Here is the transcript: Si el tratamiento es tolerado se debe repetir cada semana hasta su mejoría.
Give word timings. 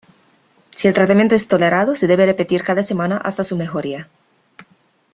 Si 0.75 0.87
el 0.87 0.95
tratamiento 0.95 1.35
es 1.35 1.47
tolerado 1.47 1.93
se 1.93 2.07
debe 2.07 2.25
repetir 2.25 2.63
cada 2.63 2.81
semana 2.81 3.17
hasta 3.17 3.43
su 3.43 3.55
mejoría. 3.55 4.09